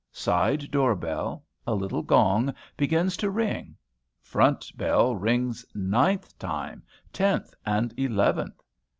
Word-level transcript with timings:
Side 0.11 0.71
door 0.71 0.95
bell 0.95 1.45
a 1.67 1.75
little 1.75 2.01
gong, 2.01 2.55
begins 2.75 3.15
to 3.17 3.29
ring. 3.29 3.75
Front 4.19 4.71
bell 4.75 5.15
rings 5.15 5.63
ninth 5.75 6.39
time, 6.39 6.81
tenth, 7.13 7.53
and 7.67 7.93
eleventh. 7.99 8.63